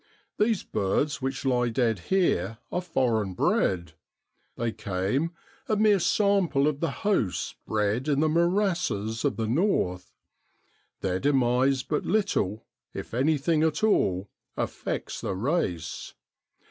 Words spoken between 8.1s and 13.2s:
the morasses of the north; their demise but little, if